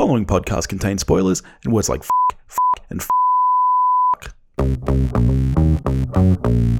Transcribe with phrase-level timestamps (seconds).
[0.00, 2.10] following podcast contains spoilers and words like f,
[2.48, 2.56] f
[2.88, 3.10] and f.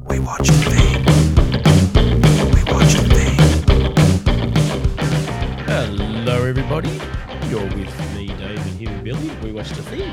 [0.08, 0.80] We watch the
[2.54, 3.24] We watch the
[5.66, 6.98] Hello, everybody.
[7.50, 9.30] You're with me, Dave, and him and Billy.
[9.42, 10.10] We watched the thing.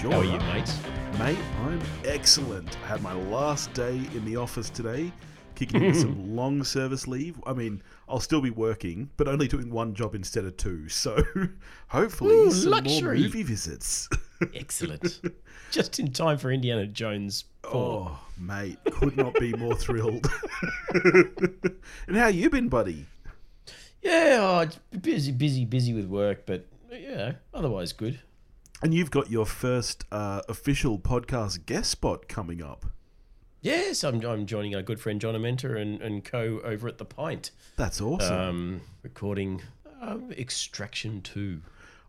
[0.00, 0.12] Sure.
[0.12, 0.78] How are you, mates?
[1.18, 2.78] Mate, I'm excellent.
[2.84, 5.12] I had my last day in the office today,
[5.56, 7.40] kicking into some long service leave.
[7.46, 10.86] I mean, I'll still be working, but only doing one job instead of two.
[10.88, 11.22] So
[11.88, 13.18] hopefully, Ooh, some luxury.
[13.18, 14.08] more movie visits.
[14.54, 15.20] Excellent.
[15.70, 17.72] Just in time for Indiana Jones 4.
[17.74, 20.26] oh, mate, could not be more thrilled.
[22.06, 23.06] and how you been, buddy?
[24.02, 28.20] Yeah, oh, it's busy, busy, busy with work, but yeah, otherwise good.
[28.82, 32.86] And you've got your first uh, official podcast guest spot coming up.
[33.66, 37.04] Yes, I'm, I'm joining our good friend John Amenter and, and co over at The
[37.04, 38.40] Pint, That's awesome.
[38.40, 39.60] um, recording
[40.00, 41.60] um, Extraction 2.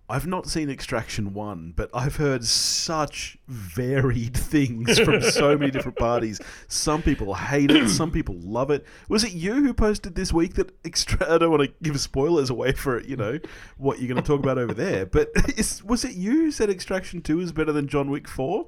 [0.07, 5.97] I've not seen Extraction 1, but I've heard such varied things from so many different
[5.97, 6.39] parties.
[6.67, 8.85] Some people hate it, some people love it.
[9.09, 12.51] Was it you who posted this week that Extra I don't want to give spoilers
[12.51, 13.39] away for, you know,
[13.77, 16.69] what you're going to talk about over there, but is, was it you who said
[16.69, 18.67] Extraction 2 is better than John Wick 4?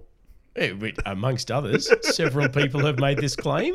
[0.56, 0.74] Eh,
[1.06, 3.74] Amongst others, several people have made this claim,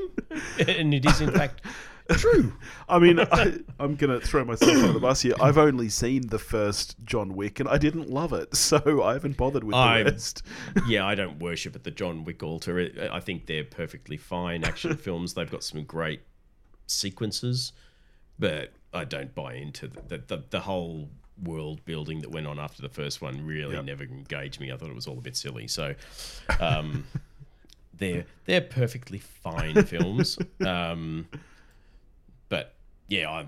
[0.67, 1.62] and it is in fact
[2.11, 2.53] true.
[2.89, 5.34] I mean, I, I'm going to throw myself under the bus here.
[5.41, 9.36] I've only seen the first John Wick and I didn't love it, so I haven't
[9.36, 10.42] bothered with the I'm- rest.
[10.86, 12.78] yeah, I don't worship at the John Wick altar.
[13.00, 15.34] I- I think they're perfectly fine action films.
[15.34, 16.20] They've got some great
[16.86, 17.72] sequences,
[18.38, 21.09] but I don't buy into the the, the, the whole
[21.42, 23.44] world building that went on after the first one.
[23.44, 23.84] Really, Yep.
[23.84, 24.70] never engaged me.
[24.72, 25.66] I thought it was all a bit silly.
[25.68, 25.94] So,
[26.60, 27.04] um,
[27.96, 30.38] they're they're perfectly fine films.
[30.64, 31.26] Um,
[32.48, 32.74] but
[33.08, 33.46] yeah, I,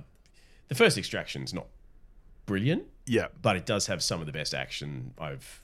[0.69, 1.67] the first Extraction's not
[2.47, 3.27] brilliant Yeah.
[3.43, 5.62] but it does have some of the best action I've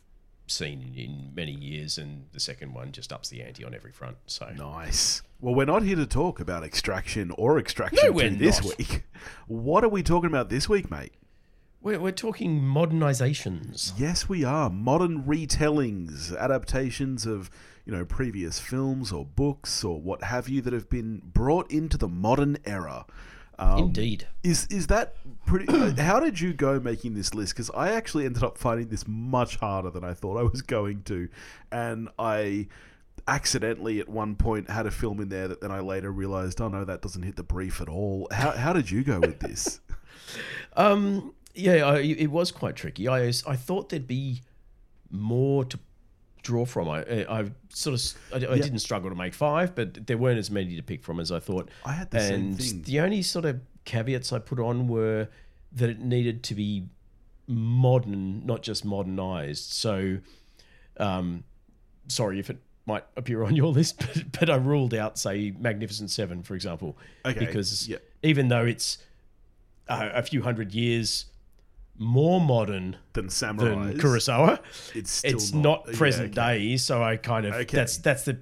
[0.49, 4.17] seen in, many years, and the second one just ups the ante on every front.
[4.27, 5.23] So Nice.
[5.41, 9.03] Well, we're not here to talk about Extraction or Extraction No, 2 this week.
[9.49, 11.13] What are we talking about this week, mate?
[11.83, 13.93] We're, we're talking modernizations.
[13.97, 14.71] Yes, we are.
[14.71, 17.51] Modern retellings, adaptations of,
[17.85, 21.97] you know, previous films or books or what have you that have been brought into
[21.97, 23.05] the modern era.
[23.59, 24.29] Um, Indeed.
[24.43, 25.69] Is is that pretty?
[25.69, 27.55] uh, how did you go making this list?
[27.55, 31.03] Because I actually ended up finding this much harder than I thought I was going
[31.05, 31.29] to,
[31.71, 32.69] and I
[33.29, 36.69] accidentally at one point had a film in there that then I later realized, oh
[36.69, 38.27] no, that doesn't hit the brief at all.
[38.33, 39.81] How how did you go with this?
[40.75, 43.09] Um, yeah, I, it was quite tricky.
[43.09, 44.43] I I thought there'd be
[45.11, 45.79] more to
[46.43, 46.89] draw from.
[46.89, 50.51] I I sort of I, I didn't struggle to make five, but there weren't as
[50.51, 51.71] many to pick from as I thought.
[51.85, 52.83] I had the same thing.
[52.83, 55.29] the only sort of caveats I put on were
[55.73, 56.85] that it needed to be
[57.47, 59.73] modern, not just modernized.
[59.73, 60.19] So,
[60.99, 61.45] um,
[62.09, 66.11] sorry if it might appear on your list, but, but I ruled out, say, Magnificent
[66.11, 67.99] Seven, for example, Okay, because yeah.
[68.23, 68.99] even though it's
[69.89, 71.27] uh, a few hundred years
[71.99, 73.87] more modern Than Samurai.
[73.89, 74.59] than Kurosawa,
[74.95, 76.59] It's still it's not- not, yeah, present okay.
[76.59, 76.77] day.
[76.77, 77.77] So I kind of Okay.
[77.77, 78.39] that's that's the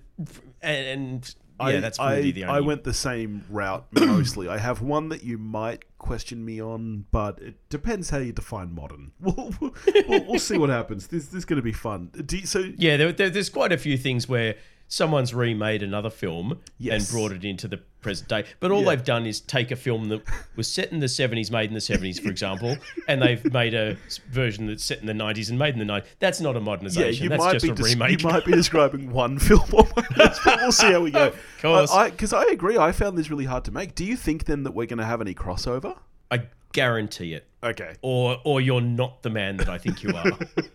[0.63, 2.45] and, and yeah, I, that's I, the only.
[2.45, 4.49] I went the same route mostly.
[4.49, 8.75] I have one that you might question me on, but it depends how you define
[8.75, 9.13] modern.
[9.21, 9.75] We'll, we'll,
[10.09, 11.09] we'll, we'll see what happens.
[11.09, 12.11] This, this is going to be fun.
[12.31, 14.57] You- so Yeah, there, there, there's quite a few things where
[14.91, 17.01] someone's remade another film Yes.
[17.09, 18.45] and brought it into the present day.
[18.59, 18.91] But all Yeah.
[18.97, 20.23] they've done is take a film that
[20.57, 23.97] was set in the 70s, made in the 70s, for example, and they've made a
[24.31, 26.05] version that's set in the 90s and made in the 90s.
[26.19, 28.21] That's not a yeah, you that's might just be a des- remake.
[28.23, 31.33] you might be describing one film on my list, but we'll see how we go.
[31.61, 31.95] Of course.
[32.11, 32.79] because I, agree.
[32.79, 33.95] I found this really hard to make.
[33.95, 35.97] Do you think then that we're going to have any crossover?
[36.31, 37.47] I guarantee it.
[37.63, 37.95] Okay.
[38.03, 40.33] Or, or you're not the man that I think you are.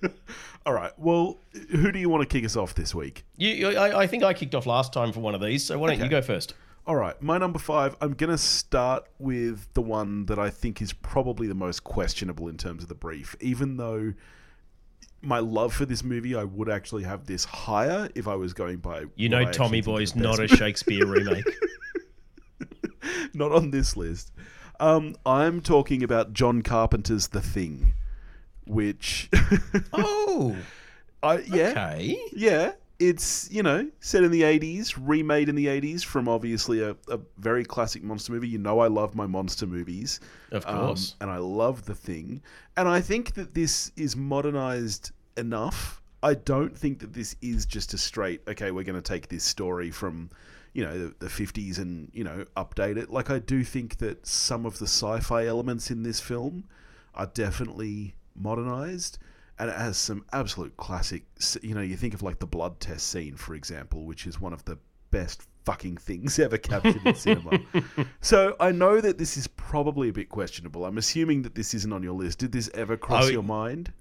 [0.65, 0.91] All right.
[0.97, 1.39] Well,
[1.71, 3.23] who do you want to kick us off this week?
[3.37, 5.77] you, you- I, I think I kicked off last time for one of these, so
[5.77, 6.53] why don't you go first?
[6.87, 7.95] All right, my number five.
[7.99, 12.47] I'm going to start with the one that I think is probably the most questionable
[12.47, 14.13] in terms of the brief, even though
[15.23, 18.77] my love for this movie, I would actually have this higher if I was going
[18.77, 19.05] by.
[19.15, 21.45] You know, Tommy Boy's is not a Shakespeare remake.
[23.33, 24.31] not on this list.
[24.79, 27.93] Um, I'm talking about John Carpenter's The Thing,
[28.65, 29.29] which,
[29.93, 30.55] Oh,
[31.23, 32.17] I yeah, okay.
[32.33, 36.95] yeah, it's you know set in the 80s, remade in the 80s from obviously a,
[37.09, 38.47] a very classic monster movie.
[38.47, 40.19] You know, I love my monster movies.
[40.51, 41.15] Of Um, course.
[41.21, 42.41] and I love the thing.
[42.77, 46.01] And I think that this is modernized enough.
[46.23, 49.43] I don't think that this is just a straight, okay, we're going to take this
[49.43, 50.29] story from,
[50.75, 53.09] you know, the, the 50s and, you know, update it.
[53.09, 56.65] Like, I do think that some of the sci fi elements in this film
[57.15, 59.17] are definitely modernized.
[59.57, 61.23] and it has some absolute classic.
[61.61, 64.51] You know, you think of like the blood test scene, for example, which is one
[64.53, 64.77] of the
[65.11, 67.57] best fucking things ever captured in cinema.
[68.21, 70.83] So I know that this is probably a bit questionable.
[70.85, 72.39] I'm assuming that this isn't on your list.
[72.39, 73.93] Did this ever cross Oh, your mind?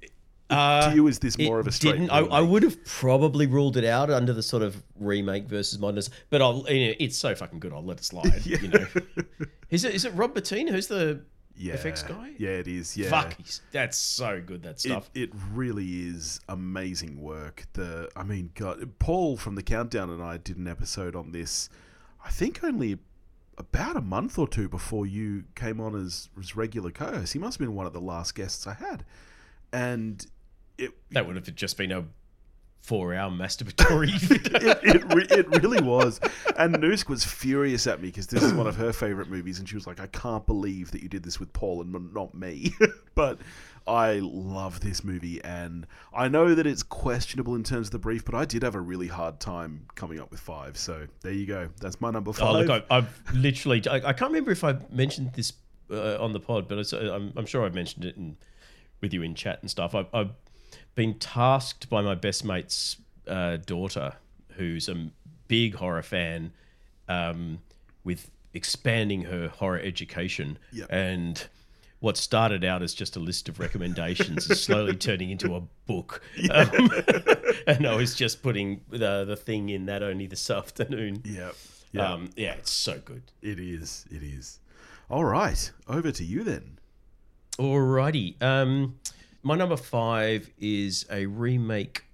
[0.51, 1.93] Uh, to you, is this more of a straight?
[1.93, 2.11] didn't.
[2.11, 6.11] I, I would have probably ruled it out under the sort of remake versus modernist,
[6.31, 6.65] but I'll.
[6.69, 7.73] You know, it's so fucking good.
[7.73, 8.43] I'll let it slide.
[8.45, 8.87] You know,
[9.71, 11.23] is it is it Rob Bottin who's the
[11.57, 11.75] yeah.
[11.75, 12.33] effects guy?
[12.39, 12.97] Yeah, it is.
[12.97, 13.09] Yeah.
[13.09, 13.37] Fuck,
[13.73, 14.63] that's so good.
[14.63, 15.11] That It, stuff.
[15.15, 17.65] it really is amazing work.
[17.73, 21.69] The I mean, God, Paul from the Countdown and I did an episode on this.
[22.25, 22.99] I think only
[23.57, 27.33] about a month or two before you came on as, as regular co-host.
[27.33, 29.05] He must have been one of the last guests I had,
[29.73, 30.27] and
[30.79, 32.05] it that would have just been a
[32.85, 34.11] four-hour masturbatory.
[34.31, 36.21] it, it, re- it really was.
[36.57, 39.69] And Noosk was furious at me because this is one of her favorite movies, and
[39.69, 42.75] she was like, "I can't believe that you did this with Paul and not me."
[43.15, 43.39] but
[43.87, 48.25] I love this movie, and I know that it's questionable in terms of the brief,
[48.25, 50.77] but I did have a really hard time coming up with five.
[50.77, 51.69] So there you go.
[51.81, 52.55] That's my number five.
[52.55, 53.83] Oh, look, I, I've literally.
[53.89, 55.55] I, I can't remember if I mentioned this
[55.91, 58.37] uh, on the pod, but it's, uh, I'm, I'm sure I've mentioned it in,
[59.01, 59.95] with you in chat and stuff.
[59.95, 60.31] I, I've
[60.95, 62.97] been tasked by my best mate's
[63.27, 64.15] uh, daughter,
[64.57, 65.11] who's a
[65.49, 66.53] big horror fan,
[67.09, 67.59] um,
[68.05, 70.59] with expanding her horror education.
[70.73, 70.87] Yep.
[70.91, 71.47] And
[72.01, 76.23] what started out as just a list of recommendations is slowly turning into a book.
[76.51, 76.91] Um,
[77.67, 81.23] and I was just putting the, the thing in that only this afternoon.
[81.25, 81.51] yeah,
[81.93, 83.23] yeah, Um, yeah, it's so good.
[83.43, 84.05] it is.
[84.11, 84.61] It is.
[85.11, 86.79] All right, over to you then.
[87.59, 88.41] Alrighty.
[88.43, 88.97] Um,
[89.45, 92.05] my number five is a remake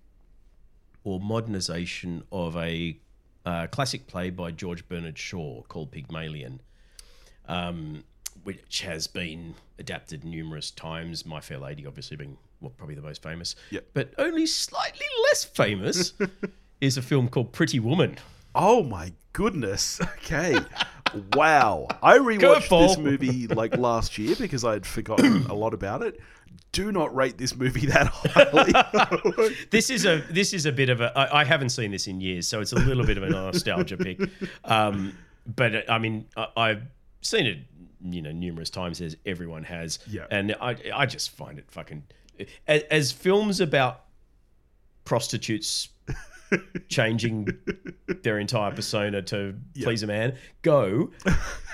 [1.05, 2.99] or modernization of a
[3.47, 6.61] uh, classic play by George Bernard Shaw called Pygmalion,
[7.47, 8.03] um,
[8.43, 11.25] which has been adapted numerous times.
[11.25, 13.55] My Fair Lady, obviously, being well, probably the most famous.
[13.71, 13.87] Yep.
[13.94, 16.12] But only slightly less famous
[16.81, 18.19] is a film called Pretty Woman.
[18.56, 20.00] Oh my goodness.
[20.00, 20.59] Okay.
[21.35, 21.87] wow.
[22.03, 26.21] I rewatched this movie like last year because I had forgotten a lot about it.
[26.73, 29.55] Do not rate this movie that highly.
[29.71, 32.21] this is a this is a bit of a I, I haven't seen this in
[32.21, 34.21] years, so it's a little bit of a nostalgia pick.
[34.65, 35.17] Um,
[35.57, 36.83] but I mean, I, I've
[37.23, 37.59] seen it,
[38.03, 39.99] you know, numerous times as everyone has.
[40.09, 40.27] Yeah.
[40.31, 42.05] And I I just find it fucking
[42.69, 44.05] as, as films about
[45.05, 45.89] prostitutes
[46.88, 47.49] changing
[48.23, 51.11] their entire persona to please a man go.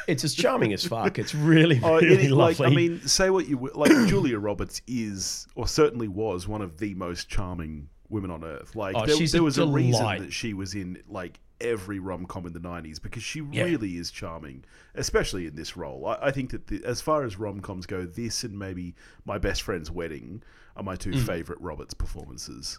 [0.07, 1.19] It's as charming as fuck.
[1.19, 2.73] It's really Oh, it- really like, lovely.
[2.73, 3.91] I mean, say what you like.
[4.07, 8.77] Julia Roberts is, or certainly was, one of the most charming women on earth.
[8.77, 12.47] Like, Oh, there, there was a reason that she was in like every rom com
[12.47, 13.65] in the '90s because she Yeah.
[13.65, 14.63] really is charming,
[14.95, 16.07] especially in this role.
[16.07, 18.95] I, I think that the, as far as rom coms go, this and maybe
[19.25, 20.43] My Best Friend's Wedding
[20.77, 21.27] are my two Mm.
[21.27, 22.79] favorite Roberts performances.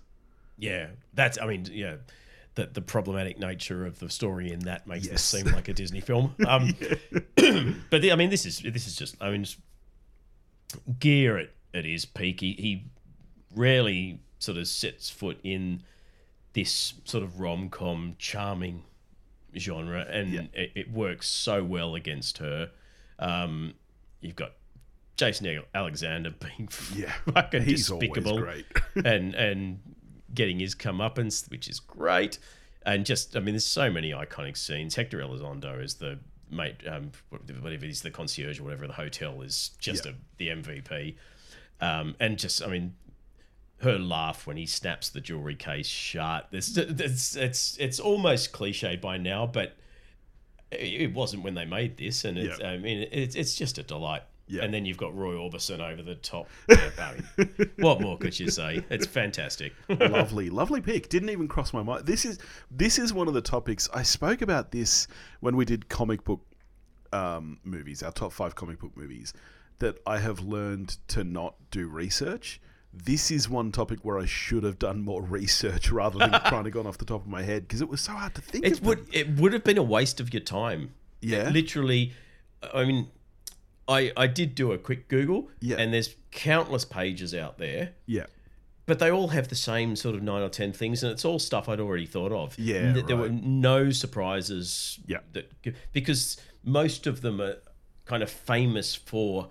[0.58, 1.40] Yeah, that's.
[1.40, 1.98] I mean, yeah,
[2.56, 5.14] the the problematic nature of the story in that makes Yes.
[5.14, 6.34] this seem like a Disney film.
[6.48, 6.74] Um,
[7.90, 9.16] but the, I mean, this is this is just.
[9.22, 9.46] I mean,
[11.00, 12.40] Gere at at his peak.
[12.42, 12.86] He, he
[13.56, 15.84] rarely sort of sets foot in
[16.54, 18.84] this sort of rom com charming
[19.58, 20.42] genre, and Yeah.
[20.54, 22.72] it, it works so well against her.
[23.20, 23.74] Um,
[24.22, 24.54] you've got
[25.18, 28.66] Jason Alexander being Yeah, fucking he's despicable great.
[28.96, 29.80] and and
[30.34, 32.40] getting his comeuppance, which is great.
[32.86, 34.96] And just, I mean, there's so many iconic scenes.
[34.96, 39.72] Hector Elizondo is the mate, um, whatever he's the concierge or whatever the hotel is
[39.80, 40.12] just Yeah.
[40.14, 41.16] a, the MVP.
[41.82, 42.96] Um, and just, I mean,
[43.82, 46.48] her laugh when he snaps the jewelry case shut.
[46.52, 49.76] It's it's it's it's almost cliche by now, but
[50.72, 52.70] it it wasn't when they made this, and it's, Yeah.
[52.72, 54.24] I mean, it's it's just a delight.
[54.48, 54.64] Yeah.
[54.64, 56.48] And then you've got Roy Orbison over the top.
[56.70, 58.84] Yeah, I mean, what more could you say?
[58.90, 59.74] It's fantastic.
[59.90, 61.10] lovely, lovely pick.
[61.10, 62.06] Didn't even cross my mind.
[62.06, 62.40] This is
[62.72, 65.08] this is one of the topics I spoke about this
[65.40, 66.42] when we did comic book
[67.14, 69.34] um, movies, our top five comic book movies.
[69.80, 72.60] That I have learned to not do research.
[72.94, 76.72] This is one topic where I should have done more research rather than trying to
[76.72, 78.66] go off the top of my head because it was so hard to think.
[78.66, 79.08] It would them.
[79.14, 80.94] it would have been a waste of your time.
[81.22, 81.50] Yeah.
[81.50, 82.14] Literally,
[82.74, 83.10] I mean,
[83.88, 85.78] I I did do a quick Google, Yeah.
[85.78, 88.26] and there's countless pages out there, Yeah,
[88.86, 91.40] but they all have the same sort of nine or ten things, and it's all
[91.40, 92.58] stuff I'd already thought of.
[92.60, 95.00] Yeah, there were no surprises.
[95.08, 95.20] Yeah.
[95.34, 95.52] that
[95.94, 97.58] because most of them are
[98.06, 99.50] kind of famous for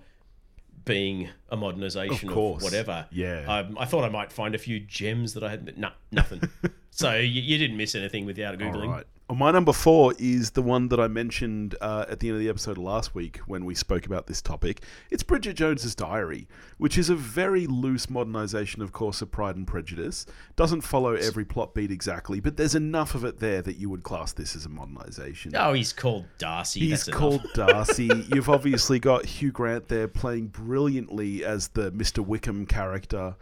[0.85, 3.07] being a modernization Of of, whatever.
[3.11, 3.43] Yeah.
[3.47, 5.77] Um, I thought I might find a few gems that I hadn't.
[5.77, 6.41] no, nothing.
[6.91, 8.83] so you, you didn't miss anything without googling.
[8.87, 9.07] All right.
[9.29, 12.47] My number four is the one that I mentioned uh, at the end of the
[12.47, 14.83] episode last week when we spoke about this topic.
[15.11, 19.67] It's Bridget Jones's Diary, which is a very loose modernization, of course, of Pride and
[19.67, 20.25] Prejudice.
[20.55, 24.03] Doesn't follow every plot beat exactly, but there's enough of it there that you would
[24.03, 25.51] class this as a modernization.
[25.57, 26.79] Oh, he's called Darcy.
[26.79, 28.09] He's That's called Darcy.
[28.33, 32.25] You've obviously got Hugh Grant there playing brilliantly as the Mr.
[32.25, 33.35] Wickham character.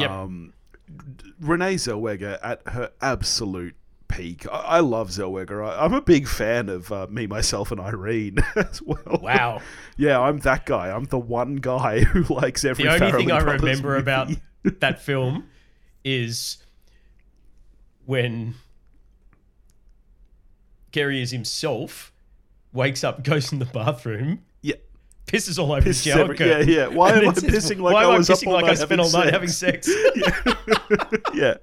[0.00, 0.10] Yep.
[0.10, 0.52] Um,
[1.40, 3.76] Renee Zellweger at her absolute
[4.08, 4.46] peak.
[4.50, 5.64] I, I love Zellweger.
[5.66, 9.20] I, I'm a big fan of uh, me, myself, and Irene as well.
[9.22, 9.60] Wow.
[9.96, 10.90] Yeah, I'm that guy.
[10.90, 12.84] I'm the one guy who likes every.
[12.84, 14.00] The only thing Farrelly I Brothers remember movie.
[14.00, 14.28] about
[14.80, 15.46] that film
[16.04, 16.58] is
[18.06, 18.54] when
[20.92, 22.12] Gary is himself
[22.72, 24.74] wakes up, goes in the bathroom, yeah.
[25.26, 26.86] pisses all over Pisses shower every- yeah, yeah.
[26.86, 28.78] Why am I says, pissing like I am I was up all like I night
[28.78, 31.22] spent all having night having sex?" sex?
[31.34, 31.54] yeah.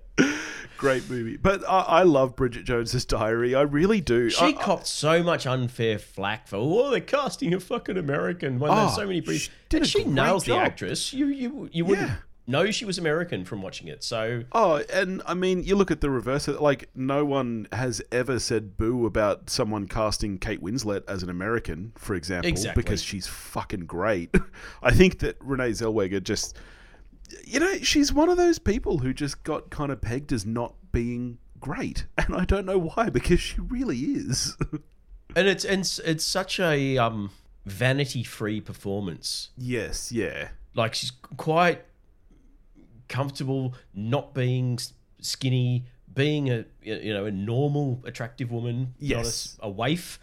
[0.77, 1.37] Great movie.
[1.37, 3.55] But I, I love Bridget Jones's Diary.
[3.55, 4.29] I really do.
[4.29, 8.71] She I- copped so much unfair flack for oh they're casting a fucking American when
[8.71, 9.49] Oh, there's so many British.
[9.71, 11.13] she and she nails the actress.
[11.13, 12.15] You you you wouldn't Yeah.
[12.47, 14.03] know she was American from watching it.
[14.03, 16.47] So Oh, and I mean, you look at the reverse.
[16.47, 21.29] of Like, no one has ever said boo about someone casting Kate Winslet as an
[21.29, 22.81] American, for example, Exactly.
[22.83, 24.35] because she's fucking great.
[24.83, 26.57] I think that Renee Zellweger just,
[27.45, 30.73] you know, she's one of those people who just got kind of pegged as not
[30.91, 34.55] being great, and I don't know why, because she really is.
[35.35, 37.31] and it's and it's, it's such a um
[37.65, 39.49] vanity free performance.
[39.57, 41.83] yes, yeah, Like she's quite
[43.07, 44.79] comfortable not being
[45.21, 49.27] skinny, being a you know a normal attractive woman, not a Yes.
[49.27, 50.19] s- a, waif,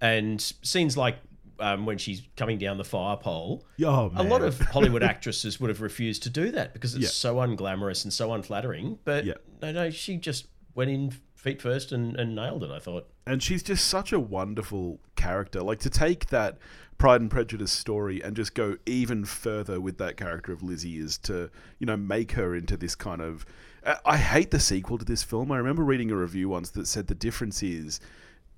[0.00, 1.18] and scenes like.
[1.58, 5.70] Um, when she's coming down the fire pole, Oh, a lot of Hollywood actresses would
[5.70, 7.08] have refused to do that because it's Yeah.
[7.08, 8.98] so unglamorous and so unflattering.
[9.04, 9.34] But Yeah.
[9.62, 12.70] no, no, she just went in feet first and, and nailed it.
[12.70, 13.08] I thought.
[13.26, 15.62] and she's just such a wonderful character.
[15.62, 16.58] Like to take that
[16.98, 21.18] Pride and Prejudice story and just go even further with that character of Lizzie is
[21.18, 23.46] to you know make her into this kind of.
[23.84, 25.50] I- I hate the sequel to this film.
[25.52, 27.98] I remember reading a review once that said the difference is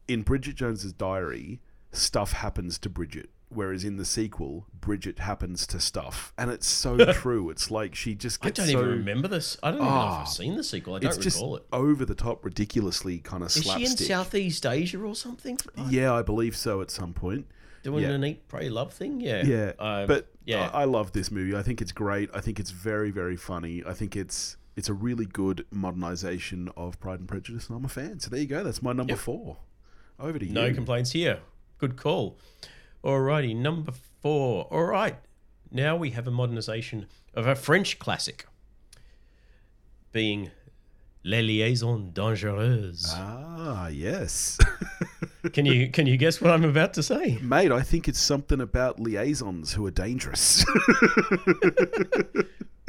[0.08, 1.60] in Bridget Jones's diary,
[1.92, 3.30] stuff happens to Bridget.
[3.50, 7.48] Whereas in the sequel, Bridget happens to stuff, and it's so true.
[7.48, 9.56] It's like she just I gets don't so even remember this.
[9.62, 10.20] I don't even know if Ah.
[10.20, 10.94] I've seen the sequel.
[10.94, 11.64] I it's don't just recall it.
[11.72, 14.06] over the top, ridiculously kind of Is she in slapstick.
[14.06, 15.58] Southeast Asia or something?
[15.88, 16.82] yeah, I believe so.
[16.82, 17.46] At some point,
[17.84, 18.10] Doing yeah.
[18.10, 19.18] an eat, pray, love thing?
[19.22, 19.42] Yeah.
[19.44, 20.68] Yeah, Um, but yeah.
[20.74, 21.56] I, I love this movie.
[21.56, 22.28] I think it's great.
[22.34, 23.82] I think it's very, very funny.
[23.86, 27.88] I think it's it's a really good modernization of Pride and Prejudice, and I'm a
[27.88, 28.20] fan.
[28.20, 28.62] So there you go.
[28.62, 29.56] That's my number four.
[30.20, 30.52] Over to you.
[30.52, 31.38] no complaints here.
[31.78, 32.38] Good call.
[33.04, 34.64] Alrighty, number four.
[34.72, 35.16] All right.
[35.70, 38.46] Now we have a modernization of a French classic
[40.12, 40.50] being
[41.24, 43.12] Les Liaisons Dangereuses.
[43.14, 44.58] ah, yes,
[45.52, 47.38] Can you can you guess what I'm about to say?
[47.42, 47.70] mate.
[47.70, 50.64] I think it's something about liaisons who are dangerous.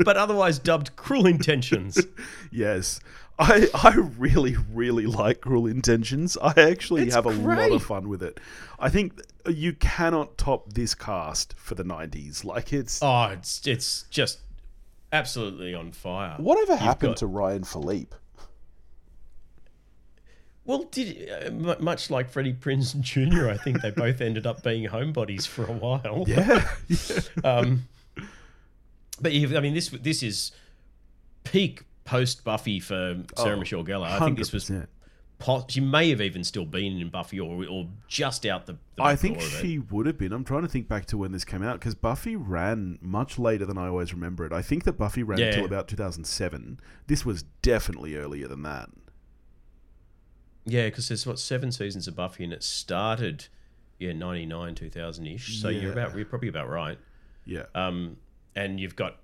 [0.06, 2.00] But otherwise dubbed Cruel Intentions.
[2.52, 3.02] yes,
[3.40, 6.38] I I really, really like Cruel Intentions.
[6.42, 8.40] I actually It's have a lot of fun with it.
[8.78, 12.44] I think you cannot top this cast for the '90s.
[12.44, 14.40] Like it's Oh, it's it's just
[15.14, 16.36] absolutely on fire.
[16.38, 18.14] whatever happened got- to Ryan Phillippe.
[20.66, 24.62] Well, did uh, mu- much like Freddie Prinze Jr., I think they both ended up
[24.64, 26.26] being homebodies for a while.
[26.28, 26.68] Yeah.
[27.44, 27.88] Um,
[29.22, 30.52] but you, I mean, this this is
[31.44, 34.08] peak post Buffy for Sarah Oh, Michelle Gellar.
[34.10, 34.70] I think this was.
[34.70, 34.88] 100%.
[35.70, 38.74] She may have even still been in Buffy, or or just out the.
[38.98, 40.34] the I think she would have been.
[40.34, 43.66] I'm trying to think back to when this came out because Buffy ran much later
[43.66, 44.52] than I always remember it.
[44.52, 45.46] I think that Buffy ran Yeah.
[45.46, 46.80] until about 2007.
[47.08, 48.90] This was definitely earlier than that.
[50.66, 53.48] Yeah, because there's what seven seasons of Buffy, and it started,
[53.98, 55.62] yeah, ninety nine, two thousand ish.
[55.62, 56.98] So you're about you're probably about right.
[57.46, 57.64] Yeah.
[57.74, 58.18] Um,
[58.56, 59.18] and you've got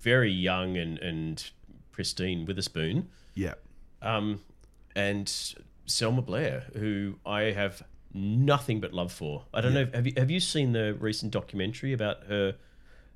[0.00, 1.50] very young and and
[1.92, 3.54] pristine Witherspoon, Yeah.
[4.00, 4.40] um,
[4.96, 5.32] and
[5.86, 7.82] Selma Blair, who I have
[8.14, 9.44] nothing but love for.
[9.54, 9.86] I don't know.
[9.94, 12.56] Have you have you seen the recent documentary about her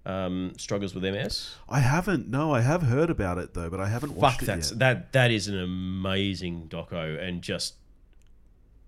[0.05, 1.55] um, struggles with MS?
[1.69, 2.29] I haven't.
[2.29, 4.79] No, I have heard about it though, but I haven't watched Fuck, it that's yet.
[4.79, 7.75] that that is an amazing doco and just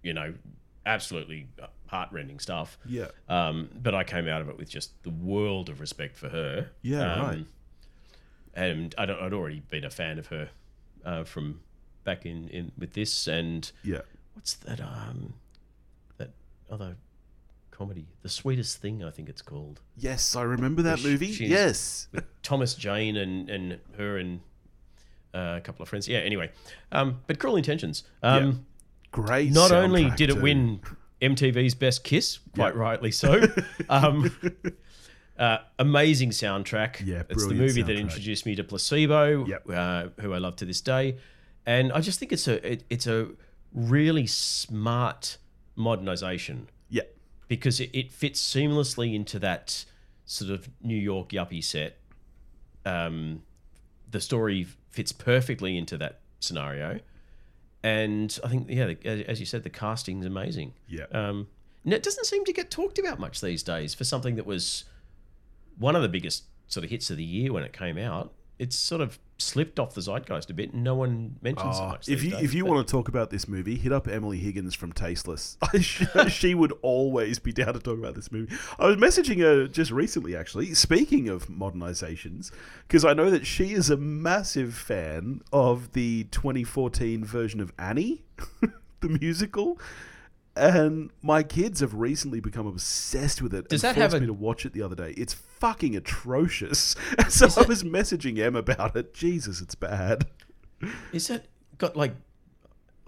[0.02, 0.33] you know
[0.87, 1.49] absolutely
[1.88, 2.78] heartrending stuff.
[2.87, 3.09] Yeah.
[3.28, 6.71] Um, but I came out of it with just the world of respect for her.
[6.83, 7.47] Yeah, Um, right.
[8.59, 10.50] And I'd, I'd already been a fan of her
[11.05, 11.61] uh, from
[12.05, 14.00] back in, in with this and Yeah.
[14.35, 15.35] what's that um
[16.17, 16.31] that
[16.71, 16.97] other
[17.71, 18.07] comedy.
[18.23, 19.81] The Sweetest Thing, I think it's called.
[19.97, 21.27] Yes, I remember that Which movie.
[21.47, 22.09] Yes.
[22.43, 24.41] Thomas Jane and and her and
[25.33, 26.09] uh, a couple of friends.
[26.09, 26.19] Yeah.
[26.19, 26.50] Anyway,
[26.91, 28.03] um, but Cruel Intentions.
[28.25, 28.67] Um,
[29.12, 29.53] Great.
[29.53, 30.41] Not only did it too.
[30.41, 30.81] win
[31.23, 32.81] MTV's Best Kiss, quite Yeah.
[32.81, 33.43] rightly so.
[33.88, 34.31] um,
[35.38, 37.04] uh, amazing soundtrack.
[37.07, 39.71] Yeah, it's the movie that introduced me to Placebo, Yep.
[39.71, 41.16] uh, who I love to this day,
[41.66, 43.28] and I just think it's a it, it's a
[43.73, 45.37] really smart
[45.76, 47.02] modernization Yeah.
[47.49, 49.85] because it, it fits seamlessly into that
[50.25, 51.99] sort of New York yuppie set.
[52.85, 53.42] Um,
[54.11, 57.00] the story fits perfectly into that scenario,
[57.83, 60.73] and I think yeah, the, as you said, the casting's amazing.
[60.88, 61.04] Yeah.
[61.12, 61.49] Um,
[61.85, 64.85] and it doesn't seem to get talked about much these days for something that was
[65.79, 68.33] one of the biggest sort of hits of the year when it came out.
[68.59, 71.89] It's sort of slipped off the zeitgeist a bit, and no one mentions it Oh,
[71.91, 72.09] much.
[72.09, 74.39] if you days, if you but- want to talk about this movie, hit up Emily
[74.39, 75.57] Higgins from Tasteless.
[75.81, 78.53] she, she would always be down to talk about this movie.
[78.81, 80.75] I was messaging her just recently, actually.
[80.75, 82.51] Speaking of modernizations,
[82.89, 88.25] because I know that she is a massive fan of the 2014 version of Annie,
[89.01, 89.79] the musical.
[90.59, 93.69] And my kids have recently become obsessed with it.
[93.69, 95.15] Does and that have forced a- me to watch it the other day?
[95.17, 96.97] It's fucking atrocious.
[97.29, 99.15] so I was messaging Em about it.
[99.15, 100.27] Jesus, it's bad.
[101.12, 101.47] is that
[101.79, 102.15] got like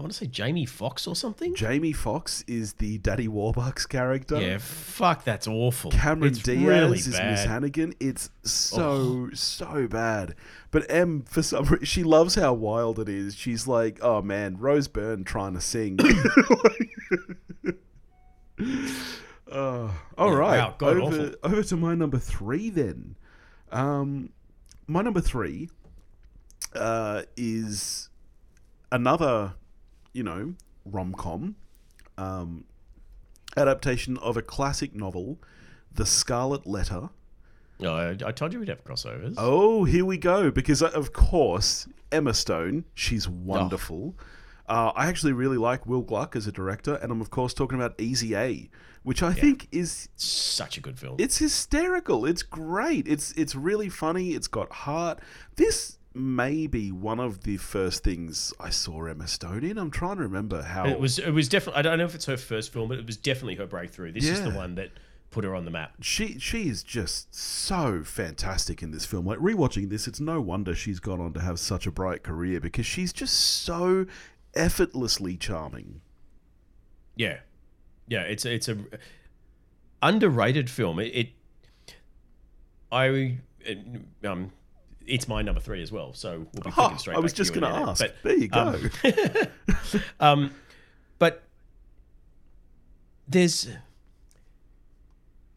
[0.00, 1.54] I want to say Jamie Foxx or something?
[1.54, 4.40] Jamie Foxx is the Daddy Warbucks character.
[4.40, 5.90] Yeah, fuck, that's awful.
[5.90, 7.46] Cameron it's Diaz really is Miss bad.
[7.46, 7.50] Oh.
[7.50, 7.94] Hannigan.
[8.00, 10.34] It's so so bad.
[10.70, 13.34] But Em, for some reason, she loves how wild it is.
[13.34, 15.98] She's like, "Oh man, Rose Byrne trying to sing."
[19.52, 21.34] uh, all Yeah, right, wow, God over awful.
[21.42, 23.16] over to my number three then.
[23.70, 24.30] Um,
[24.86, 25.68] my number three
[26.74, 28.08] uh, is
[28.90, 29.54] another,
[30.12, 31.56] you know, rom com
[32.18, 32.64] um,
[33.56, 35.38] adaptation of a classic novel,
[35.94, 37.10] The Scarlet Letter.
[37.78, 39.34] No, I, I told you we'd have crossovers.
[39.38, 40.50] Oh, here we go.
[40.50, 44.14] Because, uh, of course, Emma Stone, she's wonderful.
[44.68, 47.76] Uh, I actually really like Will Gluck as a director, and I'm, of course, talking
[47.78, 48.68] about Easy A,
[49.02, 51.16] which I think is Such a good film.
[51.18, 52.26] it's hysterical.
[52.26, 53.08] It's great.
[53.08, 54.32] It's it's really funny.
[54.32, 55.20] It's got heart.
[55.56, 59.78] This may be one of the first things I saw Emma Stone in.
[59.78, 62.26] I'm trying to remember how It was it was definitely I don't know if it's
[62.26, 64.12] her first film, but it was definitely her breakthrough.
[64.12, 64.90] This is the one that
[65.30, 65.92] put her on the map.
[66.00, 69.24] she she is just so fantastic in this film.
[69.26, 72.60] Like rewatching this, it's no wonder she's gone on to have such a bright career
[72.60, 74.06] because she's just so
[74.54, 76.00] effortlessly charming.
[77.14, 77.38] Yeah,
[78.08, 78.22] yeah.
[78.22, 78.78] It's it's a
[80.02, 80.98] underrated film.
[80.98, 81.28] It, it
[82.90, 83.38] I
[84.24, 84.52] um,
[85.06, 86.12] it's my number three as well.
[86.14, 87.16] So we'll be clicking straight.
[87.16, 88.02] I was just going to ask.
[88.02, 88.60] But, there you go.
[88.60, 90.50] um, um,
[91.18, 91.42] but
[93.28, 93.68] there's,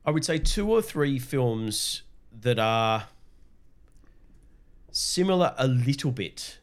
[0.06, 2.04] I would say, two or three films
[2.42, 3.06] that are
[4.92, 6.60] similar a little bit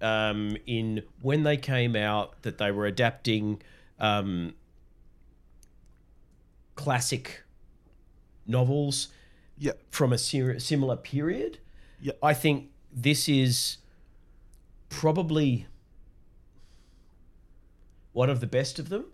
[0.00, 3.62] um, in when they came out that they were adapting
[3.98, 4.54] um,
[6.74, 7.42] classic
[8.46, 9.08] novels
[9.56, 11.58] yeah, from a ser- similar period.
[12.02, 12.18] Yep.
[12.22, 13.78] I think this is
[14.88, 15.66] probably
[18.12, 19.06] one of the best of them,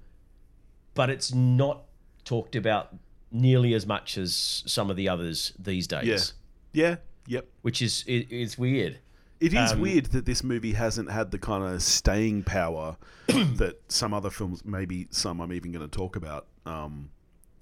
[0.94, 1.84] but it's not
[2.24, 2.94] talked about
[3.30, 6.32] nearly as much as some of the others these days,
[6.72, 6.96] yeah, yeah,
[7.26, 7.48] yep.
[7.62, 8.98] which is it, it's weird.
[9.40, 12.96] It is Um, weird that this movie hasn't had the kind of staying power
[13.28, 17.10] that some other films, maybe some I'm even going to talk about, um,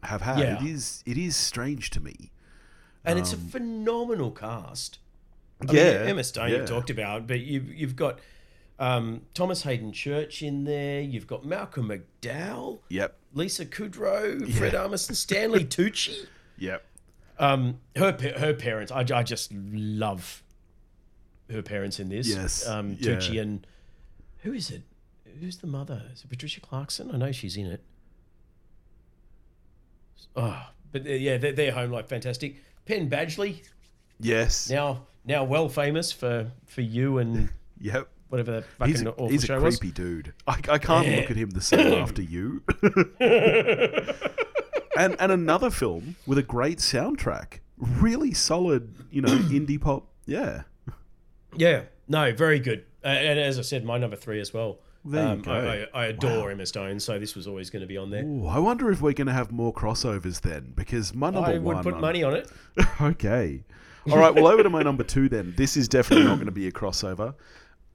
[0.02, 0.38] have had.
[0.38, 0.62] Yeah.
[0.62, 2.30] It is it is strange to me.
[3.04, 4.98] And it's a phenomenal cast.
[5.60, 6.56] I Yeah, mean, Emma Stone yeah.
[6.58, 8.18] you've talked about, but you've you've got
[8.78, 11.00] um, Thomas Haden Church in there.
[11.00, 16.26] You've got Malcolm McDowell, Yep, Lisa Kudrow, Fred Armisen, Stanley Tucci.
[16.58, 16.84] yep.
[17.38, 20.42] Um, her her parents, I, I just love
[21.50, 22.28] her parents in this.
[22.28, 23.12] Yes, um, yeah.
[23.12, 23.66] Tucci and
[24.38, 24.82] who is it?
[25.40, 26.02] Who's the mother?
[26.14, 27.10] Is it Patricia Clarkson?
[27.14, 27.82] I know she's in it.
[30.34, 32.56] Oh, but yeah, they're home life fantastic.
[32.84, 33.62] Penn Badgley
[34.20, 34.70] Yes.
[34.70, 38.08] now now well famous for for you and Yep.
[38.30, 39.78] whatever that fucking He's a, awful he's a show was.
[39.78, 40.32] creepy dude.
[40.46, 41.16] I, I can't Yeah.
[41.16, 42.62] look at him the same after you.
[44.96, 50.06] and and another film with a great soundtrack, really solid, you know, indie pop.
[50.26, 50.62] Yeah.
[51.56, 52.84] Yeah, no, very good.
[53.04, 54.78] And as I said, my number three as well.
[55.04, 55.52] There you um, go.
[55.52, 58.24] I, I, I adore Emma Stone, so this was always going to be on there.
[58.24, 61.58] Ooh, I wonder if we're going to have more crossovers then, because my number I
[61.58, 61.82] would one.
[61.84, 62.50] put I'm- money on it.
[63.00, 63.62] okay.
[64.10, 64.34] All right.
[64.34, 65.54] Well, over to my number two then.
[65.56, 67.34] This is definitely not going to be a crossover.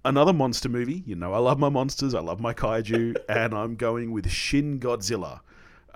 [0.03, 1.03] Another monster movie.
[1.05, 2.13] You know, I love my monsters.
[2.13, 5.39] I love my kaiju, and I'm going with Shin Godzilla.